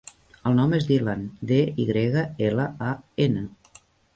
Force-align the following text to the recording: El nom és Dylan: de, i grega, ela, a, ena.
El 0.51 0.55
nom 0.59 0.71
és 0.77 0.87
Dylan: 0.91 1.21
de, 1.53 1.59
i 1.83 1.87
grega, 1.91 2.25
ela, 2.49 2.67
a, 2.89 2.99
ena. 3.29 3.49